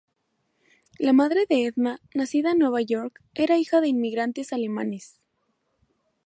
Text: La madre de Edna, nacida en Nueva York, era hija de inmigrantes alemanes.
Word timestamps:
La 0.97 1.13
madre 1.13 1.45
de 1.47 1.63
Edna, 1.65 1.99
nacida 2.15 2.53
en 2.53 2.57
Nueva 2.57 2.81
York, 2.81 3.19
era 3.35 3.59
hija 3.59 3.81
de 3.81 3.89
inmigrantes 3.89 4.51
alemanes. 4.51 5.21